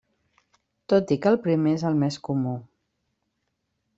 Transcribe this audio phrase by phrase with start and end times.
[0.93, 2.57] Tot i que el primer és el més comú.